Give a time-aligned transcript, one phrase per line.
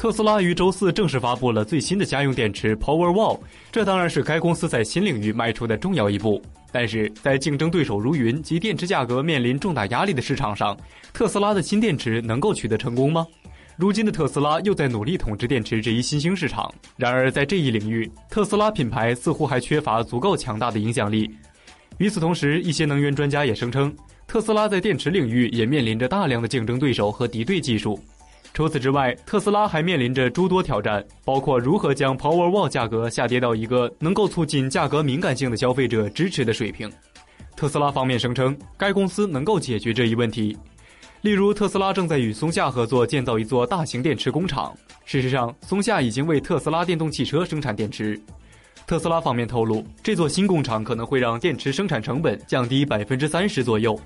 [0.00, 3.38] 特斯拉于周四正式发布了最新的家用电池 Powerwall，
[3.70, 6.40] 这当然是该公司在新领域迈出的重要一步。
[6.72, 10.74] 但是在竞争对手如云及电池价格面临重大压力的市场上，
[11.12, 13.26] 特斯拉的新电池能够取得成功吗？
[13.76, 16.72] 如今的特斯拉又在努力统治电池这一新兴市场。
[16.96, 21.30] 然而，在这一领域，特斯拉品牌似乎还缺乏足够强大的影响力。
[21.98, 23.94] 与此同时，一些能源专家也声称，
[24.26, 28.00] 特斯拉在电池领域也面临着大量的竞争对手和敌对技术。
[28.52, 36.90] 除此之外，特斯拉还面临着诸多挑战，包括如何将 Powerwall 价格下跌到一个能够促进价格敏感性的消费者支持的水平。
[37.56, 40.56] 特斯拉方面声称，该公司能够解决这一问题。
[41.22, 44.74] 例如，特斯拉正在与松下合作建造一座大型电池工厂。
[45.04, 48.20] 事实上，松下已经为特斯拉电动汽车生产电池。
[48.86, 53.98] 特斯拉方面透露，这座新工厂可能会让电池生产成本降低百分之三十左右。